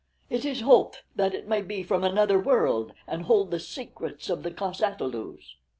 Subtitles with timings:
[0.31, 4.41] It is hoped that it may be from another world and hold the secret of
[4.41, 5.57] the cos ata lus."